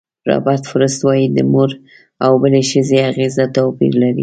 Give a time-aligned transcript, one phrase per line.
[0.29, 1.69] رابرټ فروسټ وایي د مور
[2.25, 4.19] او بلې ښځې اغېزه توپیر لري.